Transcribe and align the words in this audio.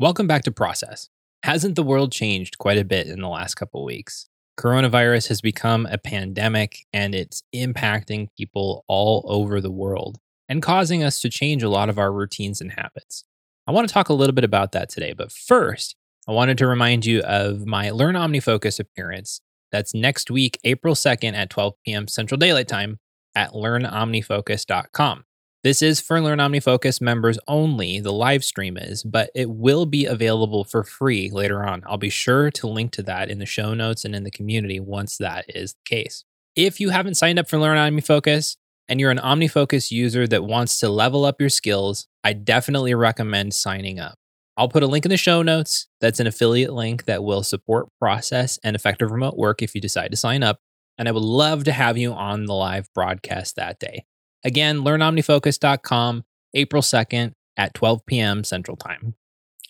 Welcome 0.00 0.28
back 0.28 0.44
to 0.44 0.52
Process. 0.52 1.08
Hasn't 1.42 1.74
the 1.74 1.82
world 1.82 2.12
changed 2.12 2.56
quite 2.58 2.78
a 2.78 2.84
bit 2.84 3.08
in 3.08 3.20
the 3.20 3.26
last 3.26 3.56
couple 3.56 3.84
weeks? 3.84 4.28
Coronavirus 4.56 5.26
has 5.26 5.40
become 5.40 5.86
a 5.86 5.98
pandemic 5.98 6.86
and 6.92 7.16
it's 7.16 7.42
impacting 7.52 8.28
people 8.36 8.84
all 8.86 9.24
over 9.26 9.60
the 9.60 9.72
world 9.72 10.18
and 10.48 10.62
causing 10.62 11.02
us 11.02 11.20
to 11.22 11.28
change 11.28 11.64
a 11.64 11.68
lot 11.68 11.88
of 11.88 11.98
our 11.98 12.12
routines 12.12 12.60
and 12.60 12.70
habits. 12.70 13.24
I 13.66 13.72
want 13.72 13.88
to 13.88 13.92
talk 13.92 14.08
a 14.08 14.12
little 14.12 14.34
bit 14.36 14.44
about 14.44 14.70
that 14.70 14.88
today, 14.88 15.14
but 15.14 15.32
first, 15.32 15.96
I 16.28 16.32
wanted 16.32 16.58
to 16.58 16.68
remind 16.68 17.04
you 17.04 17.18
of 17.22 17.66
my 17.66 17.90
Learn 17.90 18.14
OmniFocus 18.14 18.78
appearance. 18.78 19.40
That's 19.72 19.94
next 19.94 20.30
week, 20.30 20.60
April 20.62 20.94
2nd 20.94 21.34
at 21.34 21.50
12 21.50 21.74
p.m. 21.84 22.06
Central 22.06 22.38
Daylight 22.38 22.68
Time 22.68 23.00
at 23.34 23.50
learnomnifocus.com. 23.50 25.24
This 25.64 25.82
is 25.82 26.00
for 26.00 26.20
Learn 26.20 26.38
OmniFocus 26.38 27.00
members 27.00 27.36
only, 27.48 27.98
the 27.98 28.12
live 28.12 28.44
stream 28.44 28.76
is, 28.76 29.02
but 29.02 29.30
it 29.34 29.50
will 29.50 29.86
be 29.86 30.06
available 30.06 30.62
for 30.62 30.84
free 30.84 31.30
later 31.32 31.64
on. 31.64 31.82
I'll 31.84 31.98
be 31.98 32.10
sure 32.10 32.52
to 32.52 32.68
link 32.68 32.92
to 32.92 33.02
that 33.02 33.28
in 33.28 33.40
the 33.40 33.46
show 33.46 33.74
notes 33.74 34.04
and 34.04 34.14
in 34.14 34.22
the 34.22 34.30
community 34.30 34.78
once 34.78 35.16
that 35.16 35.46
is 35.48 35.72
the 35.72 35.96
case. 35.96 36.24
If 36.54 36.78
you 36.78 36.90
haven't 36.90 37.16
signed 37.16 37.40
up 37.40 37.48
for 37.48 37.58
Learn 37.58 37.76
OmniFocus 37.76 38.56
and 38.88 39.00
you're 39.00 39.10
an 39.10 39.18
OmniFocus 39.18 39.90
user 39.90 40.28
that 40.28 40.44
wants 40.44 40.78
to 40.78 40.88
level 40.88 41.24
up 41.24 41.40
your 41.40 41.50
skills, 41.50 42.06
I 42.22 42.34
definitely 42.34 42.94
recommend 42.94 43.52
signing 43.52 43.98
up. 43.98 44.16
I'll 44.56 44.68
put 44.68 44.84
a 44.84 44.88
link 44.88 45.04
in 45.04 45.10
the 45.10 45.16
show 45.16 45.42
notes. 45.42 45.88
That's 46.00 46.20
an 46.20 46.28
affiliate 46.28 46.72
link 46.72 47.06
that 47.06 47.24
will 47.24 47.42
support 47.42 47.88
process 48.00 48.60
and 48.62 48.76
effective 48.76 49.10
remote 49.10 49.36
work 49.36 49.60
if 49.60 49.74
you 49.74 49.80
decide 49.80 50.12
to 50.12 50.16
sign 50.16 50.44
up. 50.44 50.60
And 50.96 51.08
I 51.08 51.12
would 51.12 51.22
love 51.22 51.64
to 51.64 51.72
have 51.72 51.98
you 51.98 52.12
on 52.12 52.46
the 52.46 52.54
live 52.54 52.88
broadcast 52.94 53.56
that 53.56 53.80
day. 53.80 54.04
Again, 54.44 54.78
learnomnifocus.com, 54.78 56.24
April 56.54 56.82
2nd 56.82 57.32
at 57.56 57.74
12 57.74 58.06
p.m. 58.06 58.44
Central 58.44 58.76
Time. 58.76 59.14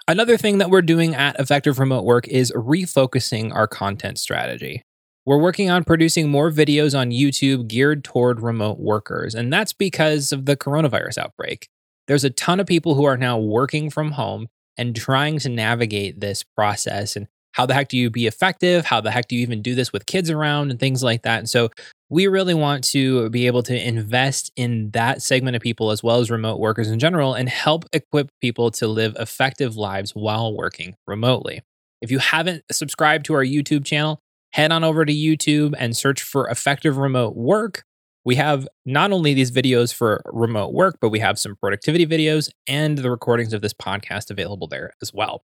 Another 0.07 0.37
thing 0.37 0.59
that 0.59 0.71
we're 0.71 0.83
doing 0.83 1.15
at 1.15 1.39
Effective 1.39 1.79
Remote 1.79 2.05
Work 2.05 2.29
is 2.29 2.53
refocusing 2.53 3.55
our 3.55 3.67
content 3.67 4.19
strategy. 4.19 4.83
We're 5.27 5.39
working 5.39 5.69
on 5.69 5.85
producing 5.85 6.31
more 6.31 6.51
videos 6.51 6.99
on 6.99 7.11
YouTube 7.11 7.69
geared 7.69 8.03
toward 8.05 8.41
remote 8.41 8.79
workers, 8.79 9.35
and 9.35 9.53
that's 9.53 9.75
because 9.75 10.33
of 10.33 10.47
the 10.47 10.57
coronavirus 10.57 11.19
outbreak. 11.19 11.69
There's 12.07 12.25
a 12.25 12.31
ton 12.31 12.61
of 12.61 12.67
people 12.67 12.95
who 12.95 13.05
are 13.05 13.19
now 13.19 13.39
working 13.39 13.91
from 13.91 14.13
home 14.13 14.49
and 14.79 14.97
trying 14.97 15.39
to 15.41 15.51
navigate 15.51 16.21
this 16.21 16.43
process 16.43 17.15
and 17.15 17.29
how 17.53 17.67
the 17.67 17.75
heck 17.75 17.89
do 17.89 17.97
you 17.97 18.11
be 18.11 18.27
effective? 18.27 18.85
How 18.85 19.01
the 19.01 19.11
heck 19.11 19.29
do 19.29 19.37
you 19.37 19.43
even 19.43 19.63
do 19.63 19.75
this 19.75 19.93
with 19.93 20.07
kids 20.07 20.31
around 20.31 20.71
and 20.71 20.79
things 20.79 21.03
like 21.03 21.23
that? 21.23 21.39
And 21.39 21.51
so 21.51 21.71
we 22.11 22.27
really 22.27 22.55
want 22.55 22.85
to 22.85 23.29
be 23.31 23.47
able 23.47 23.63
to 23.65 23.87
invest 23.89 24.51
in 24.57 24.91
that 24.93 25.23
segment 25.23 25.57
of 25.57 25.63
people 25.63 25.91
as 25.91 26.03
well 26.03 26.21
as 26.21 26.31
remote 26.31 26.59
workers 26.59 26.89
in 26.89 26.99
general 26.99 27.35
and 27.35 27.49
help 27.49 27.85
equip 27.93 28.31
people 28.41 28.71
to 28.73 28.87
live 28.87 29.17
effective 29.19 29.77
lives 29.77 30.13
while 30.13 30.57
working 30.57 30.95
remotely. 31.07 31.61
If 32.01 32.11
you 32.11 32.19
haven't 32.19 32.63
subscribed 32.71 33.27
to 33.27 33.35
our 33.35 33.45
YouTube 33.45 33.85
channel, 33.85 34.21
head 34.53 34.73
on 34.73 34.85
over 34.85 35.05
to 35.05 35.13
YouTube 35.13 35.75
and 35.79 35.97
search 35.97 36.23
for 36.23 36.49
effective 36.49 36.97
remote 36.97 37.37
work. 37.37 37.83
We 38.25 38.37
have 38.37 38.69
not 38.87 39.13
only 39.13 39.35
these 39.35 39.51
videos 39.51 39.93
for 39.93 40.23
remote 40.27 40.73
work, 40.73 40.99
but 41.01 41.09
we 41.09 41.19
have 41.21 41.39
some 41.39 41.57
productivity 41.57 42.07
videos 42.07 42.51
and 42.67 42.99
the 42.99 43.11
recordings 43.11 43.53
of 43.53 43.63
this 43.63 43.75
podcast 43.75 44.31
available 44.31 44.67
there 44.67 44.93
as 45.03 45.13
well. 45.13 45.43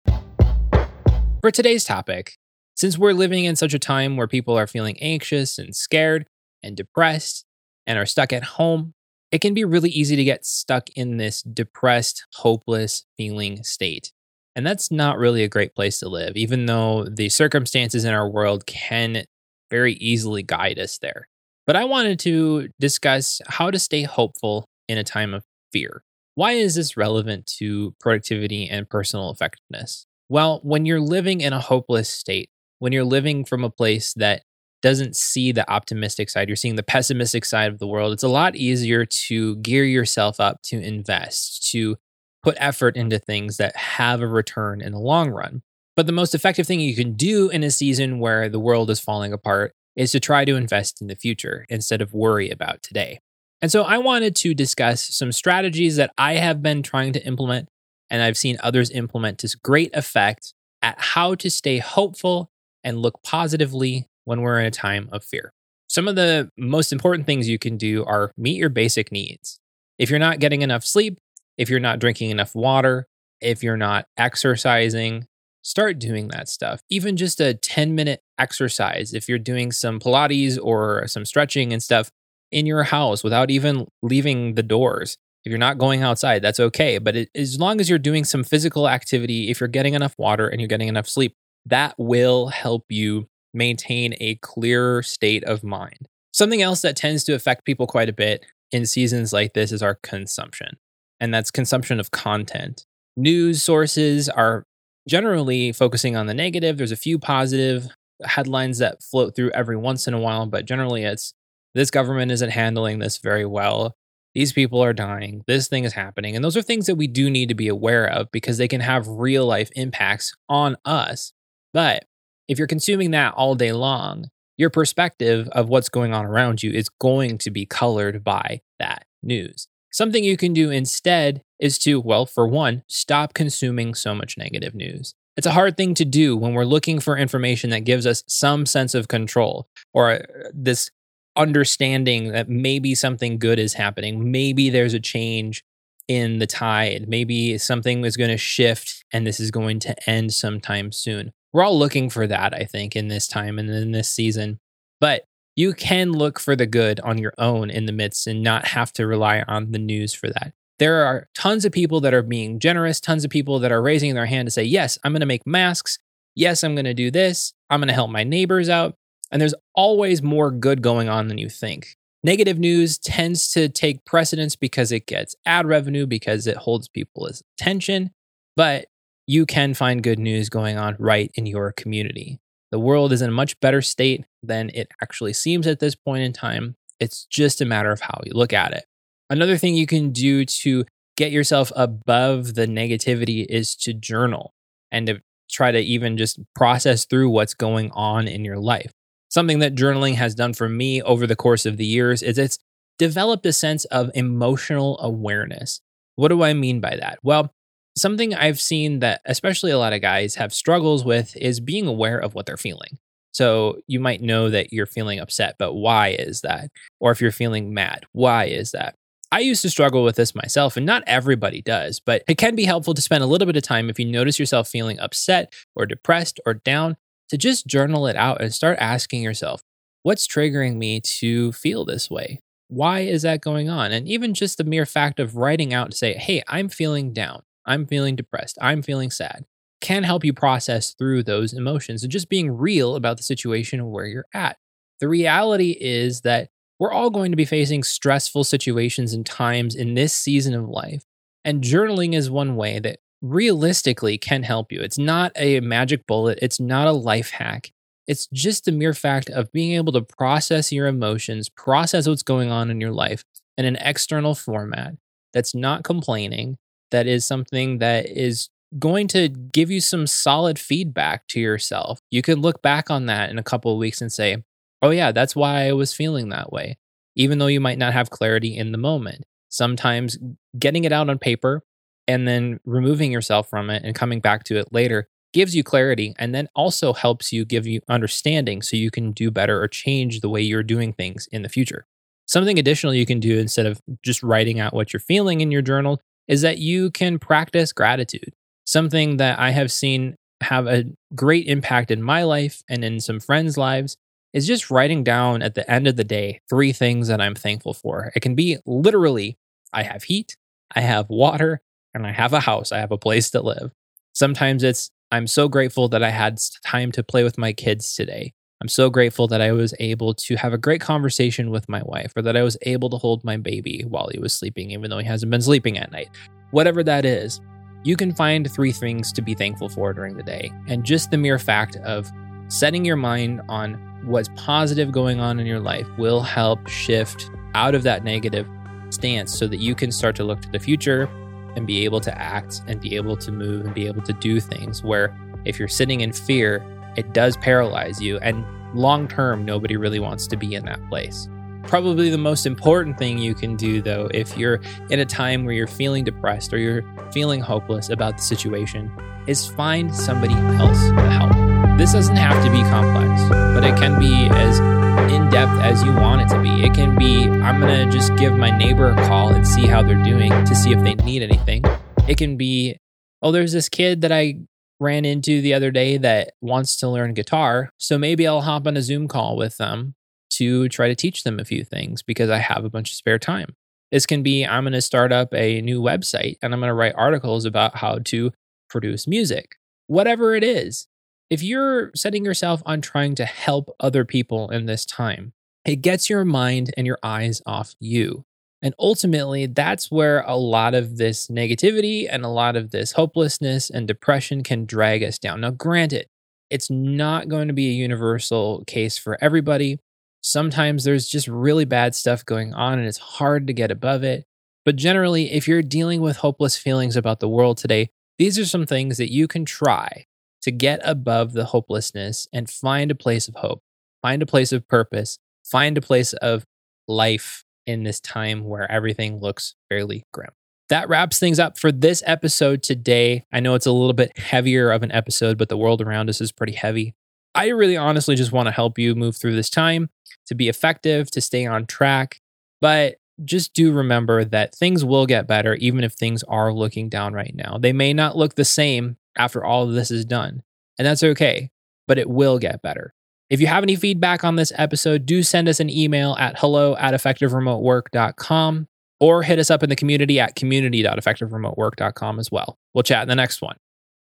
For 1.48 1.52
today's 1.52 1.86
topic, 1.86 2.36
since 2.76 2.98
we're 2.98 3.14
living 3.14 3.46
in 3.46 3.56
such 3.56 3.74
a 3.74 3.80
time 3.80 4.18
where 4.18 4.28
people 4.28 4.58
are 4.58 4.68
feeling 4.68 4.98
anxious 5.00 5.58
and 5.58 5.74
scared 5.74 6.28
and 6.62 6.76
depressed 6.76 7.46
and 7.86 7.98
are 7.98 8.06
stuck 8.06 8.34
at 8.34 8.44
home, 8.44 8.94
it 9.32 9.40
can 9.40 9.54
be 9.54 9.64
really 9.64 9.90
easy 9.90 10.18
to 10.18 10.26
get 10.26 10.46
stuck 10.46 10.90
in 10.90 11.16
this 11.16 11.42
depressed, 11.42 12.28
hopeless 12.34 13.06
feeling 13.16 13.64
state. 13.64 14.12
And 14.58 14.68
that's 14.68 14.92
not 14.92 15.18
really 15.18 15.42
a 15.42 15.48
great 15.48 15.74
place 15.74 16.00
to 16.00 16.10
live, 16.10 16.36
even 16.36 16.66
though 16.66 17.06
the 17.06 17.30
circumstances 17.30 18.04
in 18.04 18.14
our 18.14 18.30
world 18.30 18.66
can 18.66 19.24
very 19.72 19.94
easily 19.94 20.44
guide 20.44 20.80
us 20.80 20.98
there. 20.98 21.30
But 21.66 21.78
I 21.78 21.86
wanted 21.86 22.20
to 22.20 22.68
discuss 22.78 23.40
how 23.48 23.72
to 23.72 23.80
stay 23.80 24.04
hopeful 24.04 24.66
in 24.90 24.98
a 24.98 25.04
time 25.06 25.34
of 25.34 25.46
fear. 25.72 26.04
Why 26.36 26.52
is 26.52 26.76
this 26.76 26.98
relevant 26.98 27.48
to 27.60 27.96
productivity 28.02 28.68
and 28.68 28.90
personal 28.90 29.32
effectiveness? 29.32 30.08
Well, 30.30 30.60
when 30.64 30.86
you're 30.86 31.02
living 31.02 31.42
in 31.42 31.54
a 31.54 31.60
hopeless 31.60 32.10
state, 32.10 32.50
when 32.80 32.92
you're 32.92 33.04
living 33.04 33.46
from 33.46 33.64
a 33.64 33.70
place 33.70 34.14
that 34.16 34.44
doesn't 34.82 35.16
see 35.16 35.52
the 35.52 35.70
optimistic 35.70 36.30
side, 36.30 36.50
you're 36.50 36.56
seeing 36.56 36.76
the 36.76 36.84
pessimistic 36.84 37.46
side 37.46 37.72
of 37.72 37.80
the 37.80 37.88
world, 37.88 38.14
it's 38.14 38.24
a 38.24 38.28
lot 38.28 38.56
easier 38.56 39.06
to 39.06 39.56
gear 39.58 39.84
yourself 39.84 40.40
up 40.40 40.62
to 40.64 40.80
invest, 40.80 41.72
to 41.72 41.96
put 42.44 42.58
effort 42.60 42.96
into 42.96 43.20
things 43.20 43.58
that 43.58 43.76
have 43.76 44.22
a 44.22 44.28
return 44.28 44.82
in 44.82 44.92
the 44.92 45.00
long 45.00 45.32
run. 45.32 45.62
But 45.96 46.06
the 46.06 46.12
most 46.14 46.36
effective 46.36 46.68
thing 46.68 46.80
you 46.80 46.96
can 46.96 47.14
do 47.14 47.50
in 47.50 47.64
a 47.64 47.72
season 47.72 48.20
where 48.20 48.50
the 48.50 48.60
world 48.60 48.92
is 48.92 49.00
falling 49.00 49.34
apart 49.34 49.74
is 49.96 50.12
to 50.12 50.20
try 50.20 50.46
to 50.46 50.56
invest 50.56 51.02
in 51.02 51.08
the 51.08 51.16
future 51.16 51.66
instead 51.70 52.02
of 52.02 52.14
worry 52.14 52.52
about 52.52 52.84
today. 52.84 53.20
And 53.64 53.72
so 53.72 53.82
I 53.82 53.98
wanted 53.98 54.36
to 54.38 54.54
discuss 54.54 55.02
some 55.02 55.32
strategies 55.32 55.96
that 55.96 56.12
I 56.18 56.36
have 56.36 56.62
been 56.62 56.84
trying 56.84 57.14
to 57.14 57.26
implement 57.26 57.68
and 58.10 58.22
I've 58.22 58.38
seen 58.38 58.58
others 58.62 58.92
implement 58.92 59.40
to 59.40 59.58
great 59.64 59.96
effect 59.96 60.54
at 60.82 60.96
how 61.00 61.36
to 61.36 61.50
stay 61.50 61.80
hopeful 61.80 62.50
and 62.84 63.00
look 63.00 63.22
positively 63.24 64.08
when 64.26 64.42
we're 64.42 64.60
in 64.60 64.66
a 64.66 64.72
time 64.72 65.10
of 65.12 65.24
fear. 65.24 65.54
Some 65.88 66.08
of 66.08 66.16
the 66.16 66.52
most 66.58 66.92
important 66.92 67.26
things 67.26 67.48
you 67.48 67.58
can 67.60 67.78
do 67.78 68.04
are 68.06 68.32
meet 68.38 68.58
your 68.58 68.70
basic 68.70 69.12
needs. 69.12 69.60
If 69.98 70.10
you're 70.10 70.20
not 70.20 70.40
getting 70.40 70.62
enough 70.62 70.84
sleep, 70.84 71.18
if 71.58 71.70
you're 71.70 71.80
not 71.80 72.00
drinking 72.00 72.30
enough 72.30 72.54
water, 72.54 73.08
if 73.42 73.64
you're 73.64 73.78
not 73.78 74.06
exercising, 74.18 75.28
start 75.62 76.00
doing 76.00 76.28
that 76.30 76.50
stuff. 76.50 76.82
Even 76.90 77.18
just 77.18 77.40
a 77.40 77.54
10 77.54 77.96
minute 77.96 78.22
exercise, 78.38 79.14
if 79.14 79.28
you're 79.28 79.40
doing 79.40 79.72
some 79.72 80.00
Pilates 80.00 80.58
or 80.62 81.08
some 81.08 81.26
stretching 81.26 81.74
and 81.74 81.82
stuff 81.82 82.12
in 82.52 82.66
your 82.66 82.84
house 82.84 83.24
without 83.24 83.50
even 83.50 83.88
leaving 84.02 84.56
the 84.56 84.64
doors, 84.64 85.18
if 85.48 85.50
you're 85.50 85.58
not 85.58 85.78
going 85.78 86.04
outside, 86.04 86.42
that's 86.42 86.60
okay. 86.60 86.98
But 86.98 87.16
it, 87.16 87.30
as 87.34 87.58
long 87.58 87.80
as 87.80 87.90
you're 87.90 87.98
doing 87.98 88.26
some 88.26 88.44
physical 88.44 88.90
activity, 88.90 89.50
if 89.50 89.62
you're 89.62 89.70
getting 89.70 89.94
enough 89.94 90.14
water 90.18 90.46
and 90.46 90.60
you're 90.60 90.68
getting 90.68 90.90
enough 90.90 91.08
sleep, 91.08 91.36
that 91.66 91.96
will 91.98 92.48
help 92.48 92.84
you 92.90 93.28
maintain 93.54 94.14
a 94.20 94.36
clearer 94.36 95.02
state 95.02 95.46
of 95.46 95.64
mind. 95.64 96.10
Something 96.34 96.62
else 96.62 96.82
that 96.82 96.98
tends 96.98 97.24
to 97.24 97.34
affect 97.34 97.66
people 97.66 97.88
quite 97.88 98.10
a 98.10 98.14
bit 98.14 98.46
in 98.74 98.86
seasons 98.86 99.32
like 99.32 99.54
this 99.54 99.72
is 99.72 99.82
our 99.82 99.96
consumption, 100.04 100.78
and 101.22 101.34
that's 101.34 101.50
consumption 101.50 102.00
of 102.00 102.12
content. 102.12 102.86
News 103.16 103.64
sources 103.64 104.28
are 104.28 104.66
generally 105.08 105.72
focusing 105.72 106.18
on 106.18 106.28
the 106.28 106.34
negative. 106.34 106.78
There's 106.78 106.92
a 106.92 106.98
few 106.98 107.18
positive 107.18 107.88
headlines 108.26 108.80
that 108.80 109.02
float 109.02 109.34
through 109.34 109.52
every 109.52 109.78
once 109.78 110.08
in 110.08 110.14
a 110.14 110.20
while, 110.20 110.46
but 110.46 110.66
generally 110.66 111.06
it's 111.06 111.34
this 111.74 111.90
government 111.90 112.34
isn't 112.34 112.50
handling 112.50 113.00
this 113.00 113.18
very 113.18 113.46
well 113.46 113.96
these 114.38 114.54
people 114.54 114.84
are 114.84 114.94
dying, 114.94 115.44
this 115.48 115.68
thing 115.68 115.84
is 115.84 115.94
happening. 115.94 116.36
And 116.36 116.46
those 116.46 116.56
are 116.56 116.62
things 116.62 116.86
that 116.86 116.94
we 116.94 117.08
do 117.08 117.28
need 117.28 117.50
to 117.50 117.56
be 117.56 117.68
aware 117.68 118.06
of 118.06 118.30
because 118.32 118.60
they 118.60 118.68
can 118.68 118.82
have 118.82 119.08
real 119.08 119.48
life 119.48 119.72
impacts 119.76 120.36
on 120.48 120.78
us. 120.86 121.34
But 121.74 122.06
if 122.48 122.60
you're 122.60 122.68
consuming 122.68 123.10
that 123.12 123.34
all 123.34 123.56
day 123.56 123.72
long, 123.72 124.30
your 124.56 124.70
perspective 124.70 125.48
of 125.54 125.70
what's 125.70 125.90
going 125.90 126.14
on 126.14 126.24
around 126.24 126.62
you 126.62 126.72
is 126.72 126.88
going 126.88 127.40
to 127.40 127.50
be 127.50 127.66
colored 127.66 128.24
by 128.24 128.62
that 128.78 129.06
news. 129.24 129.68
Something 129.92 130.24
you 130.24 130.38
can 130.38 130.54
do 130.54 130.70
instead 130.70 131.42
is 131.60 131.80
to, 131.80 132.00
well, 132.00 132.28
for 132.28 132.48
one, 132.48 132.84
stop 132.86 133.34
consuming 133.34 133.96
so 133.96 134.14
much 134.14 134.38
negative 134.38 134.76
news. 134.76 135.16
It's 135.36 135.48
a 135.48 135.52
hard 135.52 135.78
thing 135.78 135.96
to 135.96 136.06
do 136.06 136.38
when 136.38 136.54
we're 136.54 136.64
looking 136.64 137.00
for 137.00 137.18
information 137.18 137.72
that 137.72 137.86
gives 137.86 138.06
us 138.06 138.24
some 138.28 138.68
sense 138.68 138.94
of 138.94 139.08
control 139.08 139.68
or 139.96 140.12
uh, 140.12 140.20
this 140.54 140.92
understanding 141.38 142.32
that 142.32 142.50
maybe 142.50 142.96
something 142.96 143.38
good 143.38 143.60
is 143.60 143.74
happening. 143.74 144.32
Maybe 144.32 144.70
there's 144.70 144.94
a 144.94 145.00
change 145.00 145.64
in 146.08 146.40
the 146.40 146.48
tide. 146.48 147.06
Maybe 147.08 147.58
something 147.58 148.04
is 148.06 148.18
going 148.18 148.30
to 148.30 148.38
shift 148.38 149.06
and 149.12 149.26
this 149.26 149.40
is 149.40 149.52
going 149.52 149.80
to 149.80 150.10
end 150.10 150.34
sometime 150.34 150.92
soon. 150.92 151.32
We're 151.54 151.64
all 151.64 151.78
looking 151.78 152.10
for 152.10 152.28
that, 152.28 152.54
I 152.54 152.64
think, 152.66 152.96
in 152.96 153.08
this 153.08 153.28
time 153.28 153.60
and 153.60 153.70
in 153.70 153.92
this 153.92 154.10
season. 154.10 154.60
But 155.00 155.26
you 155.56 155.74
can 155.74 156.12
look 156.12 156.40
for 156.40 156.56
the 156.56 156.68
good 156.68 157.00
on 157.02 157.18
your 157.18 157.34
own 157.38 157.70
in 157.70 157.86
the 157.86 157.92
midst 157.92 158.28
and 158.28 158.44
not 158.44 158.68
have 158.68 158.94
to 158.94 159.08
rely 159.08 159.44
on 159.48 159.72
the 159.72 159.80
news 159.80 160.14
for 160.14 160.28
that. 160.28 160.54
There 160.80 161.04
are 161.04 161.28
tons 161.34 161.66
of 161.66 161.72
people 161.72 162.00
that 162.02 162.14
are 162.14 162.22
being 162.22 162.60
generous, 162.60 163.02
tons 163.02 163.26
of 163.26 163.32
people 163.32 163.60
that 163.60 163.72
are 163.72 163.82
raising 163.82 164.14
their 164.14 164.28
hand 164.28 164.48
to 164.48 164.52
say, 164.52 164.64
Yes, 164.64 165.00
I'm 165.04 165.12
going 165.12 165.22
to 165.22 165.26
make 165.26 165.48
masks. 165.48 165.98
Yes, 166.36 166.64
I'm 166.64 166.76
going 166.76 166.86
to 166.86 166.94
do 166.94 167.10
this. 167.10 167.54
I'm 167.70 167.80
going 167.80 167.88
to 167.88 167.94
help 167.94 168.12
my 168.12 168.24
neighbors 168.24 168.70
out. 168.70 168.96
And 169.32 169.42
there's 169.42 169.56
always 169.76 170.22
more 170.22 170.52
good 170.52 170.82
going 170.82 171.10
on 171.10 171.28
than 171.28 171.38
you 171.38 171.50
think. 171.50 171.98
Negative 172.24 172.58
news 172.58 172.98
tends 172.98 173.52
to 173.54 173.70
take 173.70 174.06
precedence 174.06 174.56
because 174.56 174.92
it 174.92 175.06
gets 175.06 175.36
ad 175.46 175.66
revenue, 175.68 176.06
because 176.06 176.48
it 176.48 176.58
holds 176.58 176.88
people's 176.88 177.44
attention, 177.58 178.12
but 178.56 178.88
you 179.28 179.46
can 179.46 179.74
find 179.74 180.02
good 180.04 180.20
news 180.20 180.50
going 180.50 180.78
on 180.78 180.96
right 181.00 181.32
in 181.36 181.46
your 181.46 181.72
community. 181.74 182.40
The 182.72 182.80
world 182.80 183.14
is 183.14 183.22
in 183.22 183.30
a 183.30 183.34
much 183.34 183.60
better 183.60 183.82
state 183.82 184.26
than 184.42 184.72
it 184.74 184.90
actually 185.02 185.34
seems 185.34 185.68
at 185.68 185.80
this 185.80 185.96
point 185.96 186.24
in 186.24 186.34
time. 186.34 186.76
It's 187.00 187.26
just 187.26 187.62
a 187.62 187.66
matter 187.66 187.92
of 187.92 188.02
how 188.02 188.20
you 188.26 188.32
look 188.34 188.54
at 188.54 188.74
it. 188.74 188.86
Another 189.30 189.58
thing 189.58 189.76
you 189.76 189.88
can 189.88 190.12
do 190.12 190.44
to 190.46 190.86
get 191.16 191.32
yourself 191.32 191.72
above 191.76 192.56
the 192.56 192.66
negativity 192.66 193.46
is 193.48 193.76
to 193.76 193.94
journal. 193.94 194.54
and 194.92 195.08
to 195.08 195.22
try 195.50 195.72
to 195.72 195.80
even 195.80 196.18
just 196.18 196.40
process 196.56 197.06
through 197.06 197.30
what's 197.30 197.54
going 197.54 197.92
on 197.92 198.28
in 198.28 198.44
your 198.44 198.58
life. 198.58 198.92
Something 199.30 199.60
that 199.60 199.76
journaling 199.76 200.16
has 200.16 200.36
done 200.36 200.54
for 200.54 200.70
me 200.70 201.02
over 201.02 201.28
the 201.28 201.36
course 201.36 201.66
of 201.66 201.78
the 201.78 201.86
years 201.86 202.24
is 202.24 202.38
it's 202.38 202.60
developed 202.98 203.46
a 203.46 203.54
sense 203.54 203.86
of 203.86 204.10
emotional 204.16 205.00
awareness. 205.00 205.82
What 206.16 206.30
do 206.30 206.44
I 206.44 206.54
mean 206.54 206.80
by 206.80 206.96
that? 206.96 207.20
Well, 207.24 207.54
something 207.98 208.34
I've 208.34 208.60
seen 208.60 209.00
that 209.00 209.22
especially 209.26 209.72
a 209.72 209.78
lot 209.78 209.94
of 209.94 210.02
guys 210.02 210.36
have 210.36 210.54
struggles 210.54 211.04
with 211.04 211.36
is 211.38 211.60
being 211.60 211.88
aware 211.88 212.18
of 212.18 212.36
what 212.36 212.46
they're 212.46 212.58
feeling. 212.58 212.98
So 213.34 213.78
you 213.86 214.00
might 214.00 214.22
know 214.22 214.50
that 214.50 214.74
you're 214.74 214.88
feeling 214.88 215.20
upset, 215.20 215.58
but 215.60 215.74
why 215.74 216.10
is 216.10 216.42
that? 216.42 216.72
Or 217.00 217.12
if 217.12 217.22
you're 217.22 217.32
feeling 217.32 217.74
mad, 217.74 218.06
why 218.14 218.46
is 218.46 218.72
that? 218.72 218.96
I 219.32 219.42
used 219.42 219.62
to 219.64 219.70
struggle 219.70 220.04
with 220.04 220.16
this 220.16 220.34
myself, 220.34 220.78
and 220.78 220.86
not 220.86 221.04
everybody 221.06 221.62
does, 221.62 222.00
but 222.00 222.24
it 222.28 222.38
can 222.38 222.56
be 222.56 222.64
helpful 222.64 222.94
to 222.94 223.02
spend 223.02 223.24
a 223.24 223.28
little 223.28 223.46
bit 223.46 223.58
of 223.58 223.62
time 223.62 223.90
if 223.90 224.00
you 224.00 224.06
notice 224.06 224.40
yourself 224.40 224.70
feeling 224.70 225.00
upset 225.00 225.54
or 225.76 225.86
depressed 225.86 226.40
or 226.46 226.54
down 226.54 226.96
to 227.30 227.38
just 227.38 227.68
journal 227.68 228.08
it 228.08 228.16
out 228.16 228.42
and 228.42 228.54
start 228.54 228.78
asking 228.80 229.22
yourself, 229.22 229.62
what's 230.04 230.28
triggering 230.28 230.78
me 230.78 231.02
to 231.02 231.52
feel 231.52 231.86
this 231.86 232.10
way? 232.10 232.42
Why 232.70 233.02
is 233.02 233.22
that 233.22 233.42
going 233.42 233.70
on? 233.70 233.92
And 233.92 234.08
even 234.08 234.34
just 234.34 234.58
the 234.58 234.64
mere 234.64 234.86
fact 234.86 235.20
of 235.20 235.36
writing 235.36 235.74
out 235.74 235.92
to 235.92 235.98
say, 235.98 236.14
hey, 236.14 236.44
I'm 236.48 236.70
feeling 236.70 237.14
down. 237.14 237.44
I'm 237.66 237.86
feeling 237.86 238.16
depressed. 238.16 238.58
I'm 238.62 238.82
feeling 238.82 239.12
sad 239.12 239.46
can 239.82 240.04
help 240.04 240.24
you 240.24 240.34
process 240.34 240.94
through 240.94 241.24
those 241.24 241.54
emotions 241.54 242.04
and 242.04 242.12
just 242.12 242.30
being 242.30 242.52
real 242.52 242.96
about 242.96 243.18
the 243.18 243.24
situation 243.24 243.92
where 243.92 244.06
you're 244.06 244.28
at. 244.34 244.58
The 245.00 245.08
reality 245.08 245.78
is 245.80 246.22
that 246.22 246.50
we're 246.80 246.92
all 246.92 247.10
going 247.10 247.32
to 247.32 247.38
be 247.38 247.46
facing 247.46 247.84
stressful 247.84 248.44
situations 248.44 249.14
and 249.14 249.26
times 249.26 249.76
in 249.76 249.94
this 249.94 250.14
season 250.14 250.54
of 250.54 250.68
life. 250.68 251.04
And 251.46 251.64
journaling 251.64 252.16
is 252.16 252.30
one 252.30 252.56
way 252.56 252.80
that 252.80 253.00
realistically 253.22 254.18
can 254.18 254.44
help 254.44 254.72
you. 254.72 254.82
It's 254.82 254.98
not 254.98 255.32
a 255.36 255.60
magic 255.60 256.06
bullet, 256.08 256.40
it's 256.42 256.60
not 256.60 256.88
a 256.88 256.92
life 256.92 257.32
hack. 257.32 257.72
It's 258.08 258.28
just 258.32 258.66
the 258.66 258.72
mere 258.72 258.94
fact 258.94 259.30
of 259.30 259.52
being 259.52 259.74
able 259.74 259.92
to 259.94 260.02
process 260.02 260.72
your 260.72 260.88
emotions, 260.88 261.50
process 261.50 262.08
what's 262.08 262.24
going 262.24 262.50
on 262.52 262.72
in 262.72 262.80
your 262.80 262.92
life 262.92 263.24
in 263.58 263.66
an 263.66 263.76
external 263.78 264.34
format 264.34 264.94
that's 265.34 265.54
not 265.54 265.84
complaining, 265.84 266.58
that 266.92 267.06
is 267.06 267.28
something 267.28 267.80
that 267.80 268.08
is 268.08 268.50
going 268.80 269.08
to 269.10 269.30
give 269.30 269.72
you 269.72 269.82
some 269.82 270.08
solid 270.08 270.60
feedback 270.60 271.28
to 271.28 271.40
yourself. 271.40 272.00
You 272.12 272.22
can 272.22 272.42
look 272.42 272.62
back 272.62 272.90
on 272.90 273.08
that 273.08 273.30
in 273.30 273.38
a 273.38 273.44
couple 273.44 273.72
of 273.72 273.78
weeks 273.78 274.02
and 274.02 274.12
say, 274.12 274.38
oh, 274.82 274.92
yeah, 274.92 275.12
that's 275.12 275.36
why 275.36 275.68
I 275.68 275.74
was 275.74 275.94
feeling 275.94 276.30
that 276.30 276.52
way, 276.52 276.78
even 277.16 277.40
though 277.40 277.48
you 277.48 277.60
might 277.60 277.78
not 277.78 277.94
have 277.94 278.10
clarity 278.10 278.56
in 278.56 278.72
the 278.72 278.78
moment. 278.78 279.26
Sometimes 279.50 280.18
getting 280.58 280.84
it 280.84 280.92
out 280.92 281.10
on 281.10 281.18
paper 281.18 281.64
and 282.08 282.28
then 282.28 282.60
removing 282.66 283.12
yourself 283.12 283.50
from 283.50 283.70
it 283.70 283.84
and 283.84 283.96
coming 283.96 284.20
back 284.20 284.44
to 284.46 284.58
it 284.58 284.72
later 284.72 285.08
gives 285.34 285.56
you 285.56 285.64
clarity 285.64 286.16
and 286.18 286.34
then 286.34 286.48
also 286.56 286.94
helps 286.94 287.32
you 287.32 287.46
give 287.46 287.68
you 287.68 287.82
understanding 287.90 288.62
so 288.62 288.78
you 288.78 288.90
can 288.90 289.12
do 289.12 289.30
better 289.30 289.62
or 289.62 289.68
change 289.68 290.22
the 290.22 290.30
way 290.30 290.42
you're 290.42 290.64
doing 290.64 290.94
things 290.94 291.28
in 291.32 291.42
the 291.42 291.50
future. 291.50 291.86
Something 292.26 292.58
additional 292.58 292.94
you 292.94 293.06
can 293.06 293.20
do 293.20 293.38
instead 293.38 293.66
of 293.66 293.82
just 294.04 294.24
writing 294.24 294.60
out 294.60 294.74
what 294.74 294.94
you're 294.94 295.00
feeling 295.00 295.42
in 295.42 295.52
your 295.52 295.62
journal 295.62 296.00
is 296.28 296.42
that 296.42 296.58
you 296.58 296.92
can 296.92 297.20
practice 297.20 297.72
gratitude. 297.72 298.34
Something 298.66 299.18
that 299.18 299.40
I 299.40 299.52
have 299.52 299.72
seen 299.72 300.16
have 300.42 300.68
a 300.68 300.86
great 301.16 301.48
impact 301.48 301.90
in 301.90 302.02
my 302.02 302.24
life 302.24 302.64
and 302.70 302.84
in 302.84 303.00
some 303.00 303.20
friends' 303.20 303.58
lives 303.58 303.98
is 304.34 304.46
just 304.46 304.70
writing 304.70 305.04
down 305.04 305.42
at 305.42 305.56
the 305.56 305.70
end 305.72 305.88
of 305.88 305.96
the 305.96 306.04
day 306.04 306.42
three 306.50 306.74
things 306.74 307.08
that 307.08 307.22
I'm 307.22 307.36
thankful 307.36 307.74
for. 307.74 308.12
It 308.16 308.20
can 308.20 308.36
be 308.36 308.58
literally 308.66 309.38
I 309.74 309.84
have 309.84 310.04
heat, 310.04 310.38
I 310.76 310.82
have 310.82 311.10
water, 311.10 311.62
and 311.98 312.08
I 312.08 312.12
have 312.12 312.34
a 312.34 312.40
house. 312.40 312.72
I 312.72 312.80
have 312.80 312.92
a 312.92 312.98
place 312.98 313.30
to 313.32 313.42
live. 313.42 313.72
Sometimes 314.14 314.64
it's 314.64 314.90
I'm 315.12 315.28
so 315.28 315.48
grateful 315.48 315.88
that 315.90 316.04
I 316.04 316.10
had 316.10 316.40
time 316.66 316.92
to 316.94 317.04
play 317.04 317.24
with 317.24 317.38
my 317.38 317.54
kids 317.54 317.96
today. 317.96 318.34
I'm 318.62 318.68
so 318.68 318.90
grateful 318.90 319.28
that 319.28 319.40
I 319.40 319.52
was 319.52 319.74
able 319.80 320.14
to 320.16 320.36
have 320.36 320.52
a 320.52 320.58
great 320.58 320.82
conversation 320.82 321.50
with 321.50 321.70
my 321.70 321.82
wife 321.84 322.12
or 322.16 322.22
that 322.24 322.36
I 322.36 322.42
was 322.42 322.58
able 322.64 322.90
to 322.90 322.98
hold 322.98 323.24
my 323.24 323.38
baby 323.38 323.86
while 323.88 324.10
he 324.12 324.20
was 324.20 324.34
sleeping, 324.34 324.72
even 324.72 324.90
though 324.90 324.98
he 324.98 325.06
hasn't 325.06 325.30
been 325.30 325.42
sleeping 325.42 325.78
at 325.78 325.92
night. 325.92 326.10
Whatever 326.52 326.84
that 326.84 327.06
is, 327.06 327.40
you 327.84 327.96
can 327.96 328.14
find 328.14 328.52
three 328.52 328.72
things 328.72 329.14
to 329.14 329.22
be 329.22 329.36
thankful 329.36 329.70
for 329.70 329.94
during 329.94 330.18
the 330.18 330.24
day. 330.24 330.52
And 330.68 330.84
just 330.84 331.12
the 331.12 331.18
mere 331.18 331.40
fact 331.40 331.78
of 331.78 332.12
setting 332.48 332.84
your 332.84 332.96
mind 332.96 333.42
on 333.48 333.76
what's 334.04 334.30
positive 334.36 334.92
going 334.92 335.20
on 335.20 335.40
in 335.40 335.46
your 335.46 335.60
life 335.60 335.88
will 335.98 336.22
help 336.22 336.68
shift 336.68 337.30
out 337.54 337.76
of 337.76 337.84
that 337.84 338.04
negative 338.04 338.48
stance 338.90 339.38
so 339.38 339.48
that 339.48 339.58
you 339.58 339.76
can 339.76 339.92
start 339.92 340.16
to 340.16 340.24
look 340.24 340.42
to 340.42 340.50
the 340.50 340.60
future 340.60 341.10
and 341.58 341.66
be 341.66 341.84
able 341.84 342.00
to 342.00 342.16
act 342.18 342.62
and 342.68 342.80
be 342.80 342.96
able 342.96 343.18
to 343.18 343.32
move 343.32 343.66
and 343.66 343.74
be 343.74 343.88
able 343.88 344.04
to 344.04 344.14
do 344.14 344.40
things 344.40 344.84
where 344.84 345.14
if 345.44 345.58
you're 345.58 345.68
sitting 345.68 346.02
in 346.02 346.14
fear, 346.14 346.64
it 346.96 347.14
does 347.14 347.36
paralyze 347.38 348.00
you. 348.00 348.20
And 348.20 348.46
long 348.76 349.08
term, 349.08 349.44
nobody 349.44 349.76
really 349.76 350.00
wants 350.00 350.28
to 350.28 350.38
be 350.38 350.54
in 350.54 350.66
that 350.66 350.80
place. 350.88 351.28
Probably 351.64 352.12
the 352.12 352.18
most 352.18 352.46
important 352.46 352.98
thing 353.00 353.18
you 353.18 353.34
can 353.34 353.56
do, 353.56 353.82
though, 353.82 354.08
if 354.14 354.38
you're 354.38 354.62
in 354.92 355.00
a 355.00 355.06
time 355.06 355.46
where 355.46 355.54
you're 355.54 355.68
feeling 355.68 356.04
depressed 356.04 356.54
or 356.54 356.60
you're 356.60 356.84
feeling 357.12 357.42
hopeless 357.42 357.90
about 357.90 358.18
the 358.18 358.24
situation, 358.24 358.92
is 359.26 359.48
find 359.48 359.94
somebody 359.94 360.36
else 360.36 360.80
to 360.90 361.10
help. 361.10 361.78
This 361.78 361.94
doesn't 361.94 362.16
have 362.16 362.42
to 362.46 362.52
be 362.52 362.62
complex, 362.70 363.22
but 363.30 363.64
it 363.64 363.76
can 363.78 364.00
be 364.00 364.28
as 364.32 364.60
in 365.10 365.30
depth 365.30 365.62
as 365.62 365.84
you 365.84 365.94
want 365.94 366.22
it 366.22 366.28
to 366.30 366.42
be. 366.42 366.64
It 366.64 366.74
can 366.74 366.98
be, 366.98 367.24
I'm 367.24 367.60
going 367.60 367.86
to 367.86 367.92
just 367.92 368.16
give 368.18 368.36
my 368.36 368.56
neighbor 368.56 368.92
a 368.92 368.96
call 369.08 369.34
and 369.34 369.48
see 369.48 369.66
how 369.66 369.82
they're 369.82 370.04
doing 370.04 370.32
to 370.46 370.56
see 370.56 370.72
if 370.72 370.84
they 370.84 370.96
need 370.96 371.24
anything. 371.24 371.64
It 372.08 372.18
can 372.18 372.38
be, 372.38 372.78
oh, 373.22 373.32
there's 373.32 373.54
this 373.54 373.70
kid 373.70 374.02
that 374.02 374.12
I 374.12 374.40
ran 374.80 375.06
into 375.06 375.42
the 375.42 375.54
other 375.54 375.72
day 375.72 375.98
that 375.98 376.34
wants 376.42 376.78
to 376.78 376.90
learn 376.90 377.14
guitar. 377.14 377.70
So 377.78 377.98
maybe 377.98 378.28
I'll 378.28 378.42
hop 378.42 378.68
on 378.68 378.78
a 378.78 378.82
Zoom 378.82 379.08
call 379.08 379.36
with 379.36 379.58
them 379.58 379.96
to 380.32 380.70
try 380.70 380.88
to 380.88 380.96
teach 380.96 381.24
them 381.24 381.40
a 381.40 381.46
few 381.46 381.64
things 381.64 382.04
because 382.04 382.30
I 382.30 382.38
have 382.38 382.66
a 382.66 382.70
bunch 382.70 382.92
of 382.92 382.96
spare 382.96 383.20
time. 383.20 383.56
This 383.92 384.06
can 384.06 384.22
be 384.22 384.46
I'm 384.46 384.64
going 384.64 384.74
to 384.74 384.82
start 384.82 385.12
up 385.12 385.34
a 385.34 385.62
new 385.62 385.82
website 385.82 386.36
and 386.42 386.54
I'm 386.54 386.60
going 386.60 386.70
to 386.70 386.74
write 386.74 386.96
articles 386.96 387.46
about 387.46 387.78
how 387.78 388.00
to 388.06 388.32
produce 388.70 389.08
music. 389.08 389.56
Whatever 389.88 390.36
it 390.36 390.44
is, 390.44 390.88
if 391.30 391.44
you're 391.44 391.92
setting 391.96 392.24
yourself 392.24 392.62
on 392.66 392.82
trying 392.82 393.16
to 393.16 393.26
help 393.26 393.70
other 393.80 394.06
people 394.06 394.50
in 394.50 394.66
this 394.66 394.86
time, 394.86 395.34
it 395.66 395.78
gets 395.78 396.10
your 396.10 396.24
mind 396.24 396.74
and 396.78 396.88
your 396.88 397.00
eyes 397.04 397.42
off 397.46 397.76
you. 397.80 398.24
And 398.62 398.74
ultimately, 398.80 399.46
that's 399.46 399.92
where 399.92 400.22
a 400.22 400.36
lot 400.36 400.74
of 400.74 400.98
this 400.98 401.28
negativity 401.28 402.08
and 402.10 402.24
a 402.24 402.30
lot 402.30 402.56
of 402.56 402.72
this 402.72 402.94
hopelessness 402.94 403.70
and 403.70 403.88
depression 403.88 404.42
can 404.42 404.66
drag 404.66 405.04
us 405.04 405.20
down. 405.20 405.42
Now, 405.42 405.52
granted, 405.52 406.08
it's 406.50 406.70
not 406.70 407.28
going 407.28 407.50
to 407.50 407.54
be 407.54 407.68
a 407.68 407.74
universal 407.74 408.64
case 408.66 408.98
for 408.98 409.18
everybody. 409.22 409.80
Sometimes 410.22 410.84
there's 410.86 411.08
just 411.08 411.28
really 411.28 411.66
bad 411.66 411.94
stuff 411.94 412.26
going 412.26 412.54
on 412.54 412.80
and 412.80 412.88
it's 412.88 412.98
hard 412.98 413.48
to 413.48 413.54
get 413.54 413.70
above 413.70 414.04
it. 414.04 414.26
But 414.66 414.76
generally, 414.76 415.32
if 415.32 415.48
you're 415.48 415.62
dealing 415.62 416.02
with 416.02 416.18
hopeless 416.18 416.58
feelings 416.58 416.96
about 416.96 417.20
the 417.20 417.30
world 417.30 417.58
today, 417.58 417.90
these 418.18 418.40
are 418.40 418.46
some 418.46 418.66
things 418.66 418.98
that 418.98 419.12
you 419.12 419.28
can 419.28 419.46
try 419.46 420.07
to 420.48 420.52
get 420.52 420.80
above 420.86 421.34
the 421.34 421.44
hopelessness 421.44 422.26
and 422.32 422.50
find 422.50 422.90
a 422.90 422.96
place 422.96 423.28
of 423.28 423.36
hope, 423.36 423.62
find 424.02 424.22
a 424.22 424.26
place 424.26 424.54
of 424.54 424.66
purpose, 424.66 425.20
find 425.44 425.78
a 425.78 425.82
place 425.82 426.14
of 426.14 426.46
life 426.88 427.44
in 427.66 427.84
this 427.84 428.00
time 428.00 428.46
where 428.46 428.72
everything 428.72 429.20
looks 429.20 429.56
fairly 429.68 430.06
grim. 430.14 430.30
That 430.70 430.88
wraps 430.88 431.20
things 431.20 431.38
up 431.38 431.58
for 431.58 431.70
this 431.70 432.02
episode 432.06 432.64
today. 432.64 433.26
I 433.30 433.42
know 433.42 433.56
it's 433.56 433.66
a 433.66 433.74
little 433.74 433.92
bit 433.92 434.18
heavier 434.18 434.72
of 434.72 434.84
an 434.84 434.92
episode, 434.94 435.38
but 435.38 435.50
the 435.50 435.58
world 435.58 435.82
around 435.82 436.10
us 436.10 436.22
is 436.22 436.32
pretty 436.32 436.54
heavy. 436.54 436.96
I 437.36 437.50
really 437.50 437.76
honestly 437.76 438.16
just 438.16 438.32
want 438.32 438.48
to 438.48 438.54
help 438.54 438.80
you 438.80 438.96
move 438.96 439.18
through 439.18 439.36
this 439.36 439.50
time 439.50 439.90
to 440.28 440.36
be 440.36 440.48
effective, 440.48 441.12
to 441.12 441.20
stay 441.20 441.46
on 441.46 441.66
track. 441.66 442.22
But 442.62 443.00
just 443.26 443.54
do 443.54 443.74
remember 443.74 444.24
that 444.24 444.56
things 444.56 444.86
will 444.86 445.08
get 445.08 445.28
better, 445.28 445.56
even 445.56 445.84
if 445.84 445.92
things 445.92 446.24
are 446.24 446.54
looking 446.54 446.88
down 446.88 447.12
right 447.12 447.36
now. 447.36 447.58
They 447.58 447.74
may 447.74 447.92
not 447.92 448.16
look 448.16 448.36
the 448.36 448.46
same 448.46 448.96
after 449.18 449.44
all 449.44 449.64
of 449.64 449.74
this 449.74 449.92
is 449.92 450.06
done, 450.06 450.42
and 450.78 450.86
that's 450.86 451.04
okay, 451.04 451.50
but 451.88 451.98
it 451.98 452.10
will 452.10 452.40
get 452.40 452.62
better. 452.62 452.94
If 453.30 453.42
you 453.42 453.48
have 453.48 453.64
any 453.64 453.76
feedback 453.76 454.24
on 454.24 454.36
this 454.36 454.54
episode, 454.56 455.06
do 455.06 455.22
send 455.22 455.50
us 455.50 455.60
an 455.60 455.70
email 455.70 456.16
at 456.18 456.40
hello 456.40 456.76
at 456.78 456.94
effectiveremotework.com 456.94 458.68
or 459.00 459.24
hit 459.24 459.38
us 459.38 459.52
up 459.52 459.64
in 459.64 459.70
the 459.70 459.76
community 459.76 460.20
at 460.20 460.36
community.effectiveremotework.com 460.36 462.20
as 462.20 462.32
well. 462.32 462.58
We'll 462.74 462.84
chat 462.84 463.04
in 463.04 463.10
the 463.10 463.16
next 463.16 463.42
one. 463.42 463.58